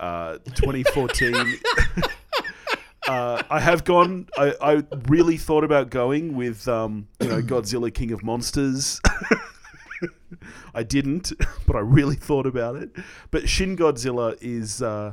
[0.00, 1.34] uh, 2014.
[3.08, 4.28] uh, I have gone.
[4.38, 9.00] I, I really thought about going with um, you know Godzilla King of Monsters.
[10.74, 11.32] I didn't,
[11.66, 12.90] but I really thought about it.
[13.30, 15.12] But Shin Godzilla is uh,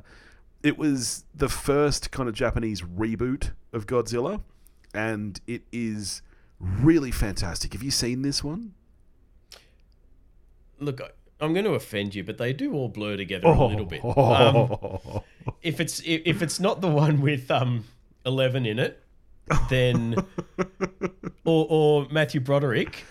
[0.62, 4.42] it was the first kind of Japanese reboot of Godzilla,
[4.94, 6.22] and it is
[6.60, 7.74] really fantastic.
[7.74, 8.74] Have you seen this one?
[10.80, 11.02] Look,
[11.40, 14.04] I'm going to offend you, but they do all blur together a little bit.
[14.06, 15.22] Um,
[15.62, 17.86] if it's if, if it's not the one with um
[18.26, 19.04] Eleven in it,
[19.70, 20.16] then
[21.46, 23.04] or or Matthew Broderick,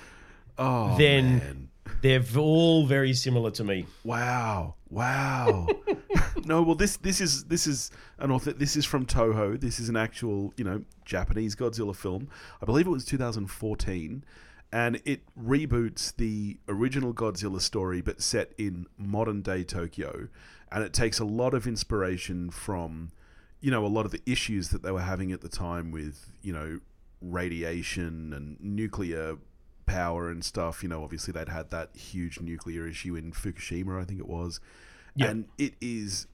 [0.59, 1.69] oh then man.
[2.01, 3.87] They're all very similar to me.
[4.05, 4.75] Wow!
[4.91, 5.69] Wow!
[6.45, 8.53] no, well this this is this is an author.
[8.53, 9.61] This is from Toho.
[9.61, 12.29] This is an actual you know Japanese Godzilla film.
[12.61, 14.25] I believe it was 2014,
[14.73, 20.29] and it reboots the original Godzilla story, but set in modern day Tokyo,
[20.71, 23.13] and it takes a lot of inspiration from
[23.61, 26.31] you know a lot of the issues that they were having at the time with
[26.43, 26.81] you know
[27.21, 29.37] radiation and nuclear
[29.93, 30.83] power and stuff.
[30.83, 34.61] You know, obviously they'd had that huge nuclear issue in Fukushima, I think it was.
[35.15, 35.29] Yeah.
[35.29, 36.27] And it is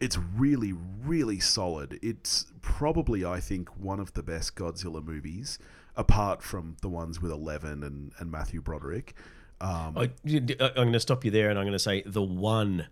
[0.00, 0.72] it's really,
[1.04, 1.98] really solid.
[2.02, 5.58] It's probably, I think, one of the best Godzilla movies,
[5.96, 9.14] apart from the ones with Eleven and, and Matthew Broderick.
[9.60, 12.86] Um, I, I'm going to stop you there, and I'm going to say the one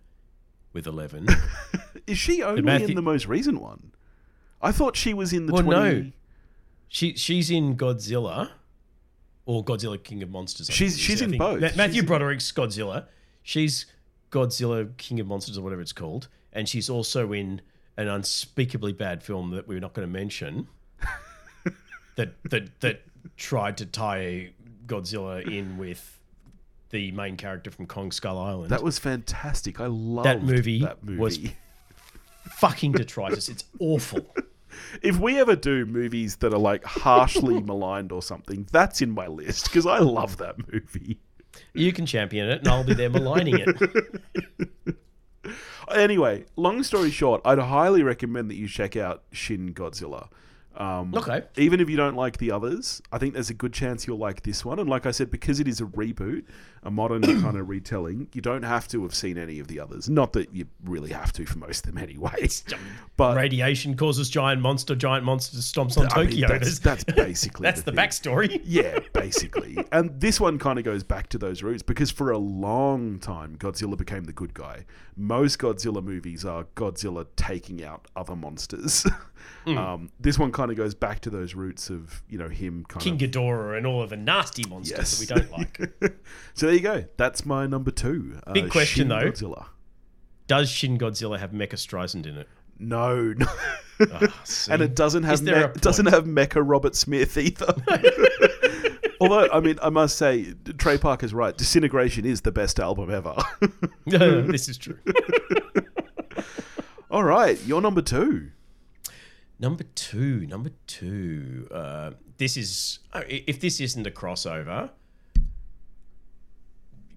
[0.73, 1.29] with Eleven.
[2.07, 3.93] is she only Matthew- in the most recent one?
[4.61, 6.01] I thought she was in the Well, 20...
[6.01, 6.11] no.
[6.89, 8.51] she she's in Godzilla
[9.47, 10.69] or Godzilla King of Monsters.
[10.69, 11.19] I She's- think it is.
[11.19, 11.61] she's in both.
[11.61, 13.07] Ma- Matthew She's- Broderick's Godzilla.
[13.43, 13.87] She's
[14.31, 17.61] Godzilla King of Monsters or whatever it's called, and she's also in
[17.97, 20.69] an unspeakably bad film that we're not going to mention.
[22.17, 23.03] that that that
[23.37, 24.51] tried to tie
[24.87, 26.19] Godzilla in with
[26.91, 28.71] the main character from Kong Skull Island.
[28.71, 29.81] That was fantastic.
[29.81, 31.19] I love that movie that movie.
[31.19, 31.39] was-
[32.59, 33.49] fucking detritus.
[33.49, 34.27] It's awful.
[35.03, 39.27] If we ever do movies that are like harshly maligned or something, that's in my
[39.27, 41.19] list because I love that movie.
[41.73, 44.97] You can champion it, and I'll be there maligning it.
[45.95, 50.29] Anyway, long story short, I'd highly recommend that you check out Shin Godzilla.
[50.77, 51.43] Um, Okay.
[51.57, 54.43] Even if you don't like the others, I think there's a good chance you'll like
[54.43, 54.79] this one.
[54.79, 56.45] And like I said, because it is a reboot,
[56.83, 60.11] a modern kind of retelling, you don't have to have seen any of the others.
[60.11, 62.49] Not that you really have to for most of them anyway.
[63.17, 64.95] But Radiation causes giant monster.
[64.95, 66.49] Giant monster stomps on I mean, Tokyo.
[66.49, 67.99] that's, that's basically That's the thing.
[67.99, 68.61] backstory.
[68.67, 69.79] Yeah, basically.
[69.93, 73.57] and this one kind of goes back to those roots because for a long time,
[73.57, 74.85] Godzilla became the good guy.
[75.17, 79.07] Most Godzilla movies are Godzilla taking out other monsters.
[79.65, 79.79] Hmm.
[79.79, 83.03] um, this one kind of goes back to those roots of, you know, him kind
[83.03, 83.21] King of.
[83.31, 85.19] Ghidorah and all of the nasty monsters Yes.
[85.19, 85.81] that we don't like.
[86.55, 87.05] so there you go.
[87.17, 88.39] That's my number two.
[88.47, 89.31] Uh, Big question, Shin though.
[89.31, 89.67] Godzilla.
[90.47, 92.49] Does Shin Godzilla have Mecha Streisand in it?
[92.79, 93.47] No, no.
[94.45, 94.71] See.
[94.73, 97.75] and it doesn't have me- it doesn't have Mecha Robert Smith either.
[99.21, 101.57] Although, I mean, I must say, Trey Parker's right.
[101.57, 103.35] Disintegration is the best album ever.
[104.05, 104.99] No, this is true.
[107.11, 108.51] All right, you're number two.
[109.59, 111.67] Number two, number two.
[111.71, 114.91] Uh, this is i- if this isn't a crossover,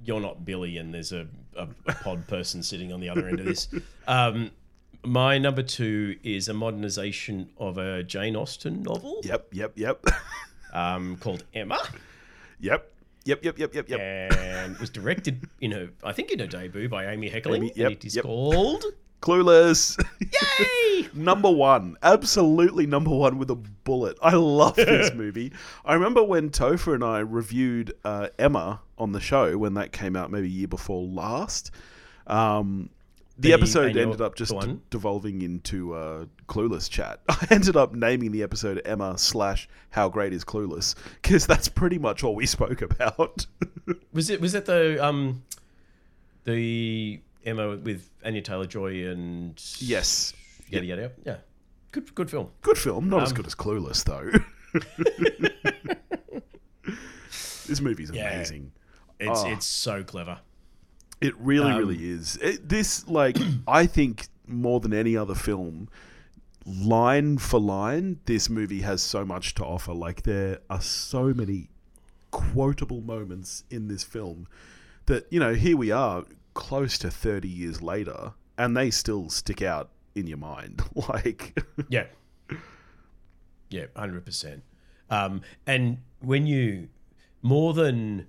[0.06, 1.67] you're not Billy, and there's a, a,
[2.04, 3.67] pod person sitting on the other end of this.
[4.08, 4.49] Um,
[5.06, 10.04] my number two is a modernization of a Jane Austen novel Yep, yep, yep,
[10.73, 11.78] um, called Emma,
[12.60, 12.91] yep,
[13.23, 13.99] yep, yep, yep, yep, yep.
[13.99, 17.58] and was directed in her, I think, in her debut by Amy Heckerling.
[17.58, 18.25] Amy- and it is yep.
[18.25, 18.84] called
[19.21, 19.97] Clueless.
[20.21, 21.10] Yay!
[21.13, 24.17] number one, absolutely number one with a bullet.
[24.21, 25.51] I love this movie.
[25.84, 30.15] I remember when Topher and I reviewed uh, Emma on the show when that came
[30.15, 31.71] out, maybe a year before last.
[32.27, 32.89] Um,
[33.38, 34.82] the, The episode ended up just one?
[34.89, 37.21] devolving into uh, Clueless chat.
[37.29, 41.97] I ended up naming the episode Emma slash How Great Is Clueless because that's pretty
[41.97, 43.45] much all we spoke about.
[44.13, 45.43] Was it was it the um
[46.43, 50.34] the Emma with Anya Taylor Joy and yes,
[50.69, 51.13] yada yada yada.
[51.25, 51.38] Yeah,
[51.91, 52.49] good good film.
[52.62, 54.30] good film, not as Um, good as Clueless though.
[57.67, 58.34] this movie's Yeah.
[58.34, 58.71] amazing.
[59.19, 59.49] It's Oh.
[59.49, 60.39] it's so clever.
[61.21, 62.38] It really, Um, really is.
[62.38, 65.89] It, this, like, I think more than any other film,
[66.65, 69.93] line for line, this movie has so much to offer.
[69.93, 71.69] Like, there are so many
[72.32, 74.47] quotable moments in this film
[75.08, 76.23] that, you know, here we are
[76.60, 80.82] close to 30 years later, and they still stick out in your mind.
[81.10, 82.08] like, Yeah,
[83.69, 84.63] yeah, hundred percent.
[85.10, 86.89] Um, and when you
[87.41, 88.28] more than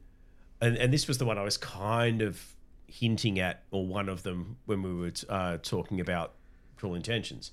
[0.61, 2.55] and, and this was the one I was kind of
[2.87, 6.35] hinting at, or one of them when we were uh, talking about
[6.77, 7.51] Cruel Intentions.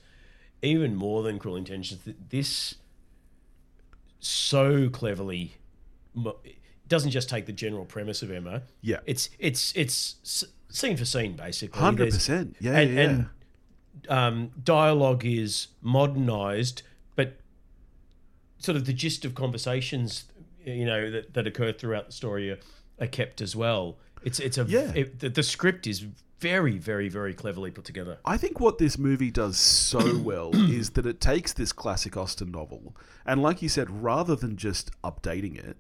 [0.62, 2.76] Even more than Cruel Intentions, th- this
[4.20, 5.54] so cleverly
[6.88, 8.64] doesn't just take the general premise of Emma.
[8.82, 9.00] Yeah.
[9.06, 11.80] It's it's it's scene for scene basically.
[11.80, 12.56] Hundred percent.
[12.60, 13.02] Yeah, and, yeah.
[13.02, 13.30] and
[14.10, 16.84] um, dialogue is modernized,
[17.16, 17.38] but
[18.58, 20.26] sort of the gist of conversations,
[20.64, 22.60] you know, that, that occur throughout the story are,
[23.00, 23.98] are kept as well.
[24.24, 24.92] It's it's a Yeah.
[24.96, 26.06] it- the, the script is
[26.40, 28.20] very very very cleverly put together.
[28.24, 32.52] I think what this movie does so well is that it takes this classic Austen
[32.52, 32.96] novel
[33.26, 35.78] and, like you said, rather than just updating it,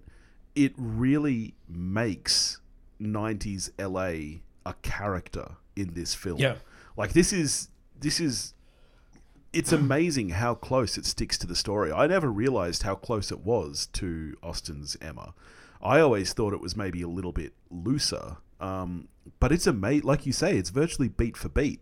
[0.57, 2.59] it really makes
[2.99, 6.39] 90s LA a character in this film.
[6.39, 6.55] Yeah.
[6.97, 8.53] Like this is this is
[9.53, 11.91] it's amazing how close it sticks to the story.
[11.91, 15.33] I never realized how close it was to Austen's Emma.
[15.81, 18.37] I always thought it was maybe a little bit looser.
[18.59, 19.07] Um,
[19.39, 21.81] but it's amazing, like you say, it's virtually beat for beat,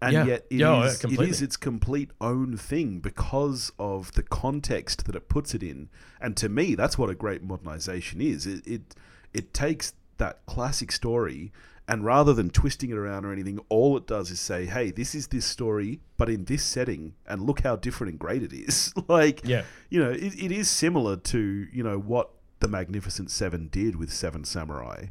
[0.00, 0.24] and Yeah.
[0.26, 4.22] yet it is Yeah, oh, yeah, it is its complete own thing because of the
[4.22, 5.88] context that it puts it in.
[6.20, 8.46] And to me, that's what a great modernization is.
[8.46, 8.94] It it,
[9.32, 11.52] it takes that classic story
[11.90, 15.14] and rather than twisting it around or anything, all it does is say, "Hey, this
[15.14, 18.92] is this story, but in this setting, and look how different and great it is."
[19.08, 19.62] like, Yeah.
[19.88, 22.28] you know, it, it is similar to you know what
[22.60, 25.06] the Magnificent Seven did with Seven Samurai,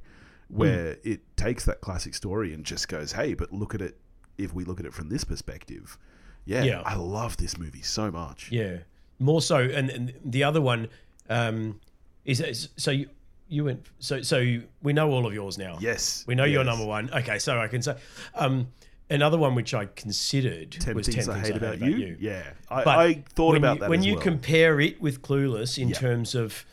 [0.52, 0.58] hmm.
[0.58, 3.98] where it takes that classic story and just goes, "Hey, but look at it.
[4.38, 5.98] If we look at it from this perspective,
[6.46, 6.82] yeah, Yeah.
[6.86, 8.50] I love this movie so much.
[8.52, 8.78] Yeah,
[9.20, 9.58] more so.
[9.58, 10.88] And, and the other one
[11.30, 11.80] um,
[12.26, 13.10] is, is so you
[13.50, 15.78] you went so so we know all of yours now.
[15.80, 17.10] Yes, we know you're number one.
[17.14, 17.96] Okay, so I can say
[18.36, 18.68] um,
[19.10, 22.18] another one which I considered Ten was things, ten I hate about, you.
[22.20, 24.22] Yeah, I, But I thought about you, that when you well.
[24.24, 25.96] compare it with Clueless in Yeah.
[25.96, 26.66] terms of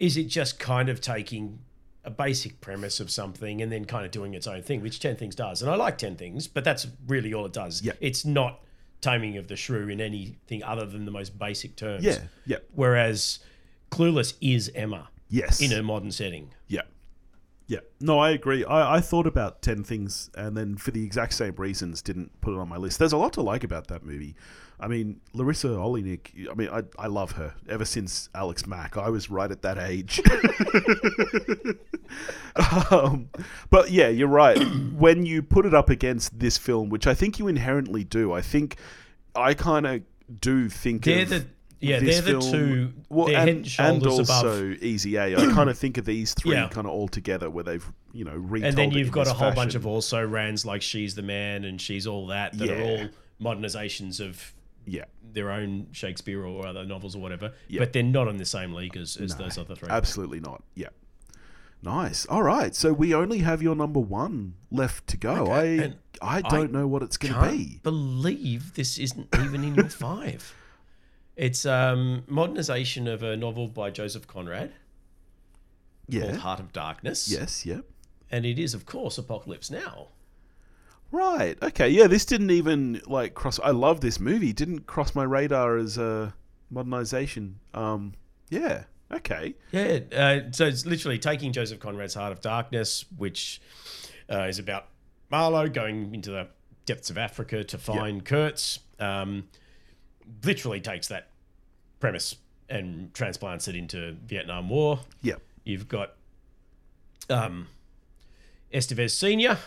[0.00, 1.58] is it just kind of taking
[2.04, 5.16] a basic premise of something and then kind of doing its own thing, which Ten
[5.16, 7.82] Things does, and I like Ten Things, but that's really all it does.
[7.82, 7.92] Yeah.
[8.00, 8.60] It's not
[9.00, 12.04] Taming of the Shrew in anything other than the most basic terms.
[12.04, 13.38] yeah, yeah, Whereas
[13.90, 16.52] Clueless is Emma yes, in a modern setting.
[17.66, 17.80] Yeah.
[18.00, 18.64] No, I agree.
[18.64, 22.54] I, I thought about 10 things and then for the exact same reasons didn't put
[22.54, 22.98] it on my list.
[22.98, 24.34] There's a lot to like about that movie.
[24.78, 27.54] I mean, Larisa Oleynik, I mean, I, I love her.
[27.68, 30.20] Ever since Alex Mack, I was right at that age.
[32.90, 33.30] um,
[33.70, 34.58] but yeah, you're right.
[34.92, 38.42] when you put it up against this film, which I think you inherently do, I
[38.42, 38.76] think
[39.34, 40.02] I kind of
[40.40, 41.46] do think They're of the
[41.84, 42.92] yeah, they're the film- two.
[43.08, 44.82] well, they're and, and also above.
[44.82, 45.36] Easy A.
[45.36, 46.68] I kind of think of these three Yeah.
[46.68, 49.52] kind of all together, where they've you know retold And then you've got a whole
[49.52, 53.08] bunch of also rans like She's the Man and She's All That that are all
[53.40, 54.52] modernizations of
[54.86, 57.52] yeah, their own Shakespeare or other novels or whatever.
[57.68, 57.78] Yeah.
[57.80, 59.88] But they're not in the same league as, as those other three.
[59.88, 60.62] absolutely not.
[60.74, 60.88] Yeah,
[61.82, 62.26] nice.
[62.26, 65.30] All right, so we only have your number one left to go.
[65.34, 67.80] Okay, I and I don't know what it's going to be.
[67.82, 70.54] believe this isn't even in your five.
[71.36, 74.72] It's um modernization of a novel by Joseph Conrad
[76.10, 76.36] called Yeah.
[76.36, 77.30] Heart of Darkness.
[77.30, 77.66] Yes.
[77.66, 77.80] Yeah.
[78.30, 80.08] And it is, of course, Apocalypse Now.
[81.10, 81.56] Right.
[81.62, 81.88] Okay.
[81.88, 82.06] Yeah.
[82.06, 83.60] This didn't even like cross.
[83.62, 84.52] I love this movie.
[84.52, 86.34] Didn't cross my radar as a
[86.70, 87.58] modernization.
[87.72, 88.14] Um.
[88.50, 88.84] Yeah.
[89.12, 89.54] Okay.
[89.70, 93.60] Yeah, uh, so it's literally taking Joseph Conrad's Heart of Darkness, which
[94.32, 94.86] uh, is about
[95.30, 96.48] Marlowe going into the
[96.86, 98.80] depths of Africa to find Kurtz.
[98.98, 99.48] Um,
[100.44, 101.28] literally takes that
[102.00, 102.36] premise
[102.68, 105.00] and transplants it into Vietnam War.
[105.22, 105.34] Yeah.
[105.64, 106.14] You've got
[107.30, 107.68] um,
[108.72, 109.58] Estevez Senior,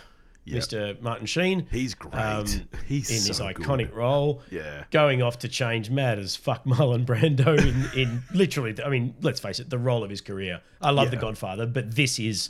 [0.46, 0.64] Yep.
[0.64, 1.02] Mr.
[1.02, 2.14] Martin Sheen, He's great.
[2.16, 2.46] um,
[2.88, 3.96] He's in his iconic good.
[3.96, 4.86] role Yeah.
[4.92, 9.42] going off to change mad as fuck Marlon Brando in, in literally, I mean, let's
[9.42, 10.62] face it, the role of his career.
[10.82, 12.50] I love The Godfather, but this is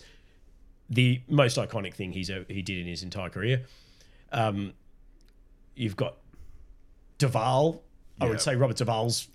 [0.90, 3.64] the most iconic thing he's ever, he did in his entire career.
[4.32, 4.74] Um,
[5.76, 6.18] you've got
[7.18, 7.82] Duvall.
[8.20, 8.32] I Yeah.
[8.32, 9.28] would say Robert Duvall's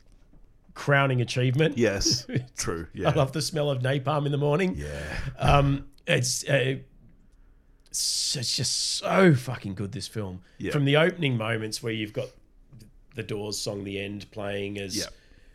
[0.74, 1.76] crowning achievement.
[1.78, 2.26] Yes.
[2.56, 2.86] True.
[2.94, 3.10] Yeah.
[3.10, 4.74] I love the smell of napalm in the morning.
[4.76, 5.02] yeah.
[5.38, 6.76] Um, it's uh,
[7.90, 9.92] it's just so fucking good.
[9.92, 10.72] This film, Yeah.
[10.72, 12.28] from the opening moments where you've got
[13.14, 15.06] the Doors song, "The End," playing as Yeah.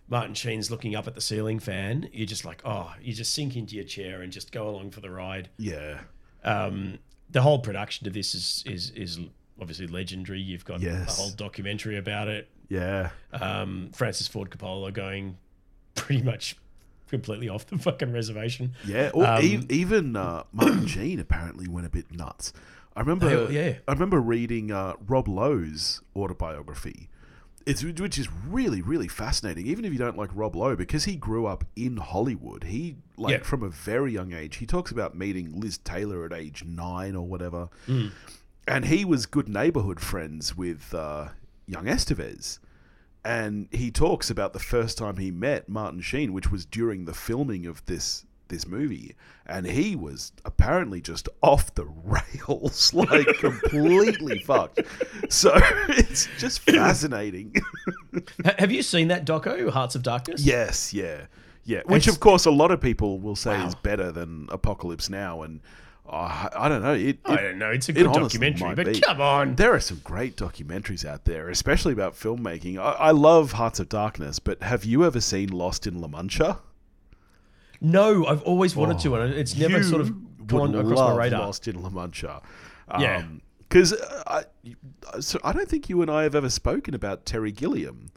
[0.07, 3.57] Martin Sheen's looking up at the ceiling fan, you're just like, oh, you just sink
[3.57, 5.49] into your chair and just go along for the ride.
[5.57, 6.01] Yeah.
[6.43, 9.19] Um, the whole production of this is is is
[9.59, 10.39] obviously legendary.
[10.39, 11.17] You've got Yes.
[11.17, 12.47] a whole documentary about it.
[12.69, 13.09] Yeah.
[13.33, 15.37] Um, Francis Ford Coppola going
[15.95, 16.57] pretty much
[17.09, 18.73] completely off the fucking reservation.
[18.85, 22.51] Yeah, or Um, e- even uh, Martin Sheen apparently went a bit nuts.
[22.95, 23.75] I remember, yeah.
[23.87, 27.09] I remember reading uh, Rob Lowe's autobiography.
[27.65, 29.67] It's which is really really fascinating.
[29.67, 33.31] Even if you don't like Rob Lowe, because he grew up in Hollywood, he like
[33.33, 33.43] Yeah.
[33.43, 34.55] from a very young age.
[34.55, 38.11] He talks about meeting Liz Taylor at age nine or whatever, Mm.
[38.67, 41.27] and he was good neighborhood friends with uh,
[41.67, 42.59] young Estevez.
[43.25, 47.13] And he talks about the first time he met Martin Sheen, which was during the
[47.13, 49.13] filming of this this movie,
[49.45, 54.79] and he was apparently just off the rails, like completely fucked.
[55.27, 55.51] So
[55.89, 57.53] it's just fascinating.
[58.57, 60.45] Have you seen that doco, Hearts of Darkness?
[60.45, 61.25] yes, yeah,
[61.65, 61.81] yeah.
[61.87, 65.41] Which It's- of course a lot of people will say is better than Apocalypse Now,
[65.41, 65.59] and
[66.09, 66.93] uh, I don't know.
[66.93, 67.71] It, I it- don't know.
[67.71, 68.99] It's a good honestly documentary, but be.
[68.99, 69.55] come on.
[69.55, 72.77] There are some great documentaries out there, especially about filmmaking.
[72.77, 76.59] I, I love Hearts of Darkness, but have you ever seen Lost in La Mancha?
[77.79, 81.41] No, I've always wanted to, and it's never sort of gone across my radar.
[81.41, 82.41] Lost in La Mancha.
[82.99, 83.23] Yeah.
[83.67, 83.93] Because
[84.25, 84.45] I,
[85.19, 88.11] so I don't think you and I have ever spoken about Terry Gilliam.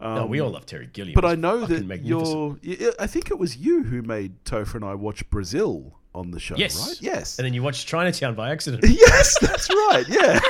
[0.00, 1.14] No, we all love Terry Gilliam.
[1.14, 2.58] But I know that you're.
[2.98, 6.56] I think it was you who made Topher and I watch Brazil on the show,
[6.56, 6.88] Yes.
[6.88, 7.02] right?
[7.02, 7.38] Yes.
[7.38, 8.84] And then you watched Chinatown by accident.
[8.88, 10.04] Yes, that's right.
[10.08, 10.40] Yeah.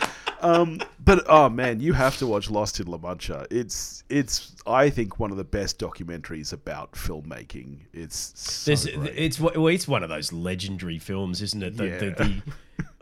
[0.40, 3.46] um, but oh man, you have to watch Lost in La Mancha.
[3.50, 7.80] It's it's I think one of the best documentaries about filmmaking.
[7.92, 11.76] It's so it's well, it's one of those legendary films, isn't it?
[11.76, 11.98] The, Yeah.
[11.98, 12.42] the, the,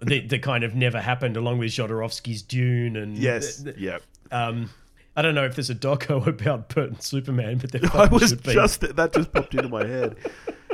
[0.06, 3.98] the, the kind of never happened, along with Jodorowsky's Dune, and yes, the- yeah.
[4.32, 4.70] um,
[5.16, 8.32] I don't know if there's a doco about Bert and Superman, but there I was
[8.32, 10.16] just that just popped into my head.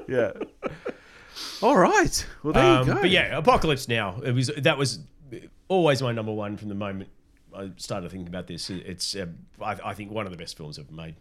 [0.08, 0.30] Yeah.
[1.62, 2.26] All right.
[2.44, 3.00] Well, there Um, you go.
[3.00, 4.20] But yeah, Apocalypse Now.
[4.24, 5.00] It was that was
[5.68, 7.10] always my number one from the moment
[7.56, 8.70] I started thinking about this.
[8.70, 9.26] It's uh,
[9.60, 11.16] I, I think one of the best films ever made.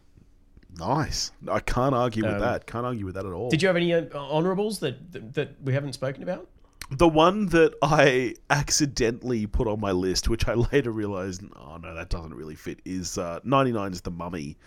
[0.78, 1.32] nice.
[1.50, 2.68] I can't argue with Um, that.
[2.68, 3.50] Can't argue with that at all.
[3.50, 6.48] Did you have any uh, honorables that, that that we haven't spoken about?
[6.92, 11.94] The one that I accidentally put on my list, which I later realized, oh no,
[11.96, 14.58] that doesn't really fit, is uh, 99 is The Mummy.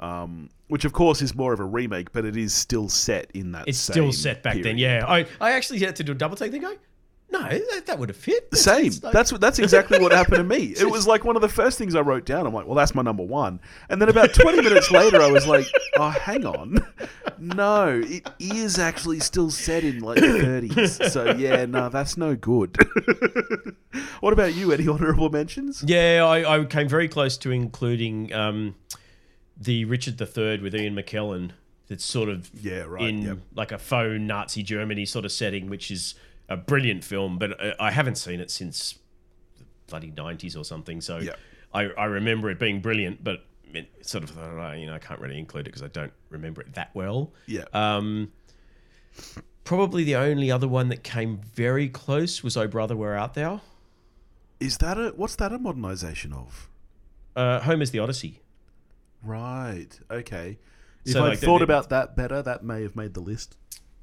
[0.00, 3.52] Um, which of course is more of a remake, but it is still set in
[3.52, 3.68] that.
[3.68, 4.76] It's still set back then.
[4.76, 6.50] Yeah, I I actually had to do a double take.
[6.50, 6.74] Think, go,
[7.30, 8.48] no, that, that would have fit.
[8.52, 8.86] It's- Same.
[8.86, 9.40] it's like- that's what.
[9.40, 10.74] That's exactly what happened to me.
[10.76, 12.46] It was like one of the first things I wrote down.
[12.46, 13.60] I'm like, well, that's my number one.
[13.90, 15.66] And then about 20 minutes later, I was like,
[15.98, 16.78] oh, hang on,
[17.42, 20.26] no, it is actually still set in like the
[20.70, 21.10] 30s.
[21.10, 22.76] So yeah, no, that's no good.
[24.20, 24.72] what about you?
[24.72, 25.82] Any honourable mentions?
[25.86, 28.74] Yeah, I, I came very close to including um,
[29.56, 31.50] the Richard III with Ian McKellen.
[31.88, 33.38] That's sort of Yeah, right, in yep.
[33.54, 36.14] like a faux Nazi Germany sort of setting, which is
[36.48, 37.38] a brilliant film.
[37.38, 38.98] But I, I haven't seen it since
[39.58, 41.00] the bloody nineties or something.
[41.00, 41.38] So Yep.
[41.74, 44.98] I, I remember it being brilliant, but it sort of thought, oh, you know, I
[44.98, 47.32] can't really include it because I don't remember it that well.
[47.46, 47.64] Yeah.
[47.72, 48.32] Um,
[49.64, 53.60] probably the only other one that came very close was "Oh Brother, Where Art Thou."
[54.60, 56.68] Is that a what's that a modernisation of?
[57.34, 58.40] Uh, Homer's The Odyssey.
[59.24, 59.88] Right.
[60.10, 60.58] Okay.
[61.04, 63.56] If So, I like, thought the- about that better, that may have made the list.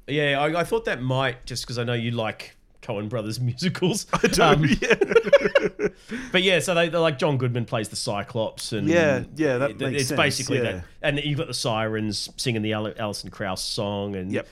[0.06, 4.06] Yeah, I, I thought that might just because I know you like Coen Brothers musicals.
[4.12, 4.42] I do.
[4.42, 4.94] Um, yeah.
[6.32, 9.70] but yeah, so they they're like John Goodman plays the Cyclops, and Yeah, yeah, that
[9.72, 10.62] it- makes it's sense, basically yeah.
[10.72, 10.84] that.
[11.02, 14.46] And you've got the sirens singing the Al- Alison Krauss song, and Yep.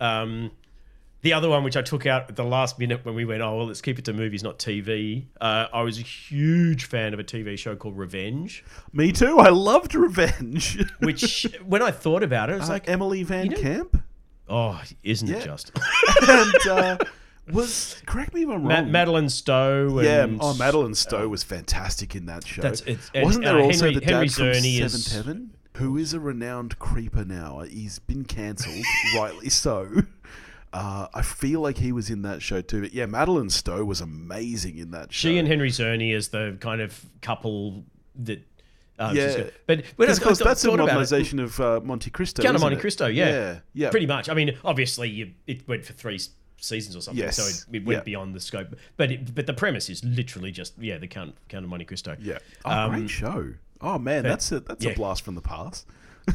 [0.00, 0.50] um,
[1.22, 3.56] the other one which I took out at the last minute when we went, oh
[3.56, 5.24] well, let's keep it to movies, not TV.
[5.40, 9.38] Uh, I was a huge fan of a TV show called Revenge, Me too.
[9.38, 10.84] I loved Revenge.
[11.00, 14.02] which when I thought about it, it was Uh, like, Emily Van you know- Camp
[14.48, 15.38] oh, isn't Yeah.
[15.38, 15.72] it just
[16.28, 16.96] and uh,
[17.52, 18.90] was correct me if I'm Ma- wrong.
[18.92, 20.00] Madeleine Stowe?
[20.02, 22.62] yeah, and, oh, Madeleine Stowe was fantastic in that show.
[22.62, 25.12] That's- it's- and, Wasn't there uh, also Henry- the dad Henry from Czerny is- Seventh
[25.26, 27.60] Heaven, who is a renowned creeper now?
[27.60, 28.84] He's been cancelled,
[29.16, 29.88] rightly so.
[30.72, 32.82] Uh, I feel like he was in that show too.
[32.82, 35.28] But yeah, Madeleine Stowe was amazing in that show.
[35.28, 37.84] She and Henry Czerny as the kind of couple
[38.16, 38.42] that.
[38.98, 39.26] Um, Yeah.
[39.28, 41.80] she's got- but when I because th- that's a thought about it, modernisation of uh,
[41.84, 42.42] Monte Cristo.
[42.42, 42.80] Count of isn't Monte it?
[42.80, 43.28] Cristo, yeah.
[43.28, 43.90] yeah, yeah.
[43.90, 44.28] pretty much.
[44.30, 46.18] I mean, obviously, you, it went for three
[46.58, 47.36] seasons or something, Yes.
[47.36, 48.02] so it, it went Yeah.
[48.04, 48.74] beyond the scope.
[48.96, 52.16] But it, but the premise is literally just yeah, the Count Count of Monte Cristo.
[52.20, 52.38] Yeah.
[52.64, 53.54] Oh, Um, great show.
[53.80, 54.92] Oh man, that's a that's yeah.
[54.92, 55.86] a blast from the past.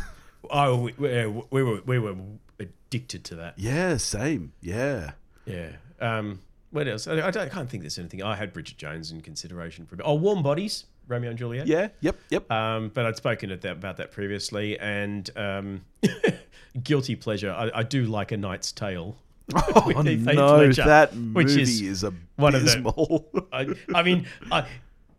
[0.49, 2.15] Oh, we, we, we were we were
[2.59, 3.53] addicted to that.
[3.57, 4.53] Yeah, same.
[4.59, 5.11] Yeah.
[5.45, 5.69] Yeah.
[5.99, 7.07] Um, what else?
[7.07, 8.23] I, I, don't, I can't think there's anything.
[8.23, 10.05] I had Bridget Jones in consideration for a bit.
[10.07, 11.67] Oh, Warm Bodies, Romeo and Juliet.
[11.67, 11.89] Yeah.
[12.01, 12.15] Yep.
[12.31, 12.51] Yep.
[12.51, 15.85] Um, but I'd spoken at that, about that previously, and um,
[16.83, 17.51] guilty pleasure.
[17.51, 19.15] I, I do like A Knight's Tale.
[19.55, 23.29] oh no, Ledger, that which movie is is, one of the- abysmal.
[23.53, 24.65] I, I mean, I,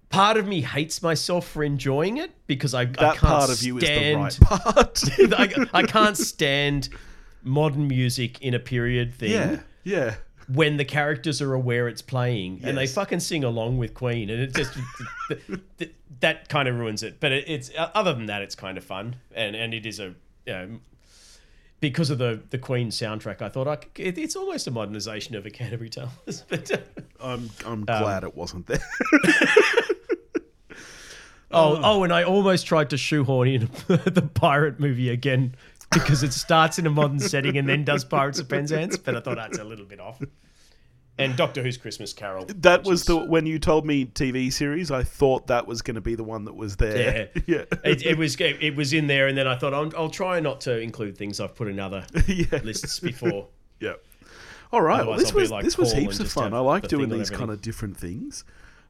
[0.08, 3.80] part of me hates myself for enjoying it because I, I can't part of you
[3.80, 4.64] stand, is the right
[5.34, 5.70] part.
[5.74, 6.88] I, I can't stand
[7.42, 9.60] modern music in a period thing yeah.
[9.84, 10.14] Yeah.
[10.48, 14.40] when the characters are aware it's playing and they fucking sing along with Queen, and
[14.40, 14.78] it just
[15.28, 15.40] th-
[15.78, 17.18] th- that kind of ruins it.
[17.20, 20.14] But it, it's other than that, it's kind of fun, and and it is a
[20.46, 20.80] you know,
[21.82, 23.42] because of the the Queen soundtrack.
[23.42, 26.72] I thought I it, it's almost a modernization of a Canterbury Tales, but.
[26.72, 26.78] uh,
[27.20, 28.82] I'm I'm Um, glad it wasn't there.
[31.54, 35.54] Oh, oh, and I almost tried to shoehorn in the pirate movie again
[35.92, 39.20] because it starts in a modern setting and then does Pirates of Penzance, but I
[39.20, 40.18] thought that's a little bit off.
[41.22, 42.44] And Doctor Who's Christmas Carol.
[42.46, 44.90] That was is- the when you told me TV series.
[44.90, 47.30] I thought that was going to be the one that was there.
[47.34, 47.42] Yeah.
[47.46, 50.40] yeah, It, it was it was in there, and then I thought I'll, I'll try
[50.40, 52.60] not to include things I've put in other yeah.
[52.62, 53.48] lists before.
[53.80, 53.94] yeah.
[54.72, 55.06] All right.
[55.06, 56.54] Well, this was like this was heaps of fun.
[56.54, 58.44] I like doing these kind of different things.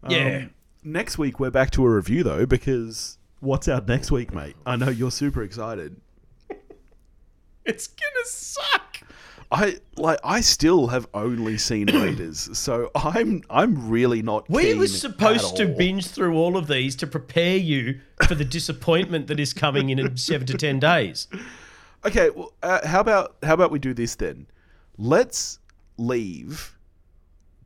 [0.08, 0.42] Yeah.
[0.44, 0.50] Um,
[0.84, 4.56] next week we're back to a review though because what's out next week, mate?
[4.66, 6.00] I know you're super excited.
[7.64, 8.91] It's gonna suck.
[9.52, 10.18] I like.
[10.24, 14.48] I still have only seen Raiders, so I'm I'm really not.
[14.48, 19.26] We were supposed to binge through all of these to prepare you for the disappointment
[19.26, 21.28] that is coming in seven to ten days.
[22.04, 24.46] Okay, well, uh, how about how about we do this then?
[24.96, 25.58] Let's
[25.98, 26.78] leave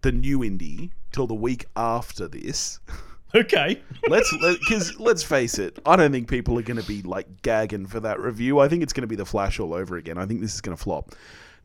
[0.03, 2.80] the new Indy till the week after this.
[3.34, 3.82] Okay.
[4.09, 7.87] Let's because let's face it, I don't think people are going to be like gagging
[7.87, 8.61] for that review.
[8.61, 10.16] I think it's going to be the Flash all over again.
[10.16, 11.14] I think this is going to flop.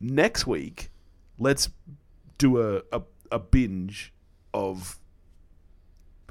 [0.02, 0.90] Next week,
[1.38, 1.70] let's
[2.36, 4.12] do a a, a binge
[4.52, 4.98] of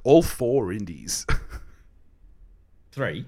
[0.04, 1.26] all four Indys.
[2.92, 3.26] Three.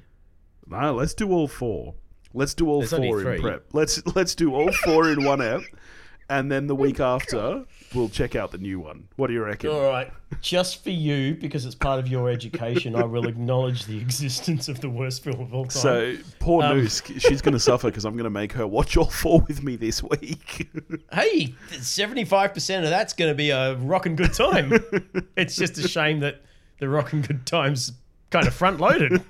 [0.68, 1.96] no, let's do all four.
[2.34, 3.68] Let's do all There's four in prep.
[3.72, 5.62] Let's let's do all four in one app,
[6.30, 9.08] and then the week after we'll check out the new one.
[9.16, 9.70] What do you reckon?
[9.70, 10.12] All right.
[10.42, 14.82] Just for you, because it's part of your education, I will acknowledge the existence of
[14.82, 15.82] the worst film of all time.
[15.82, 18.98] So poor Um, Noose, she's going to suffer because I'm going to make her watch
[18.98, 20.70] all four with me this week.
[21.14, 24.74] hey, seventy-five percent of that's going to be a rocking good time.
[25.38, 26.42] it's just a shame that
[26.80, 27.92] the rocking good times
[28.32, 29.22] kind of front-loaded.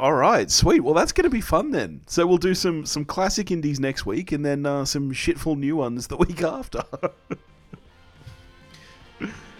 [0.00, 0.80] All right, sweet.
[0.80, 2.00] Well, that's going to be fun then.
[2.06, 5.76] So we'll do some some classic Indys next week, and then uh, some shitful new
[5.76, 6.82] ones the week after.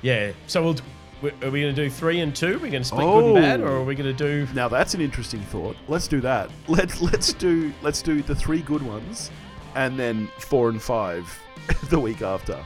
[0.02, 0.32] Yeah.
[0.46, 0.76] So we'll.
[1.42, 2.54] Are we going to do three and two?
[2.54, 3.64] Are we going to split good and bad, Oh.
[3.64, 4.50] or are we going to do?
[4.54, 5.76] now that's an interesting thought.
[5.86, 6.48] Let's do that.
[6.68, 9.30] Let let's do let's do the three good ones,
[9.74, 11.30] and then four and five
[11.90, 12.58] the week after.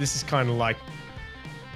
[0.00, 0.78] This is kind of like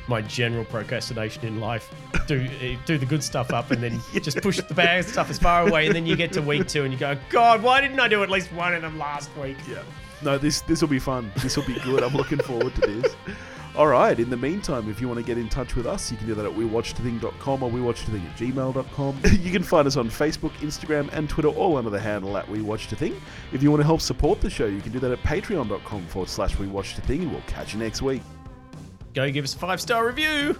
[0.08, 1.92] my general procrastination in life.
[2.26, 2.46] Do
[2.86, 5.86] do the good stuff up, and then just push the bad stuff as far away,
[5.86, 8.22] and then you get to week two, and you go, God, why didn't I do
[8.22, 9.56] at least one of them last week?
[9.68, 9.82] Yeah.
[10.22, 11.30] No, this this will be fun.
[11.38, 12.02] This will be good.
[12.02, 13.14] I'm looking forward to this.
[13.76, 14.18] All right.
[14.18, 16.34] In the meantime, if you want to get in touch with us, you can do
[16.34, 19.20] that at wewatchedthing.com or wewatchedthing at gmail.com.
[19.40, 23.18] you can find us on Facebook, Instagram, and Twitter, all under the handle at wewatchedthing.
[23.52, 26.28] If you want to help support the show, you can do that at patreon.com forward
[26.28, 28.22] slash wewatchedthing, and we'll catch you next week.
[29.14, 30.58] Go give us a five star review.